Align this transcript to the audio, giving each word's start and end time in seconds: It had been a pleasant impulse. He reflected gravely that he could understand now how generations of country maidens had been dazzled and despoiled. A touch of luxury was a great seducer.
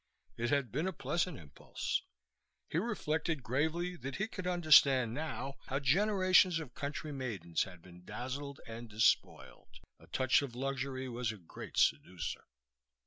It 0.35 0.49
had 0.49 0.71
been 0.71 0.87
a 0.87 0.93
pleasant 0.93 1.37
impulse. 1.37 2.01
He 2.67 2.79
reflected 2.79 3.43
gravely 3.43 3.95
that 3.97 4.15
he 4.15 4.27
could 4.27 4.47
understand 4.47 5.13
now 5.13 5.57
how 5.67 5.77
generations 5.77 6.59
of 6.59 6.73
country 6.73 7.11
maidens 7.11 7.65
had 7.65 7.83
been 7.83 8.03
dazzled 8.03 8.59
and 8.65 8.89
despoiled. 8.89 9.77
A 9.99 10.07
touch 10.07 10.41
of 10.41 10.55
luxury 10.55 11.07
was 11.07 11.31
a 11.31 11.37
great 11.37 11.77
seducer. 11.77 12.45